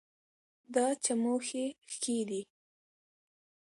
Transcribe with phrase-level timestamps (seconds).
[0.73, 2.41] دا چموښي ښکي دي